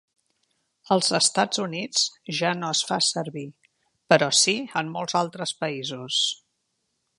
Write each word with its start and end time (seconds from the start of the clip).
Als 0.95 1.09
Estats 1.17 1.61
Units 1.63 2.05
ja 2.39 2.53
no 2.63 2.71
es 2.77 2.81
fa 2.91 2.97
servir, 3.09 3.45
però 4.15 4.33
sí 4.41 4.57
en 4.83 4.93
molts 4.97 5.19
altres 5.23 5.57
països. 5.63 6.21